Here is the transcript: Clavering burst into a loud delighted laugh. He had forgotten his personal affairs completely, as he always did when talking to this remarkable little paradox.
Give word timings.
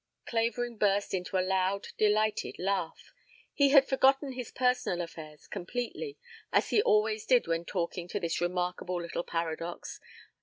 Clavering 0.25 0.77
burst 0.77 1.13
into 1.13 1.37
a 1.37 1.45
loud 1.45 1.89
delighted 1.99 2.57
laugh. 2.57 3.13
He 3.53 3.69
had 3.69 3.87
forgotten 3.87 4.31
his 4.31 4.49
personal 4.49 4.99
affairs 4.99 5.45
completely, 5.45 6.17
as 6.51 6.71
he 6.71 6.81
always 6.81 7.23
did 7.27 7.45
when 7.45 7.65
talking 7.65 8.07
to 8.07 8.19
this 8.19 8.41
remarkable 8.41 8.99
little 8.99 9.23
paradox. 9.23 9.99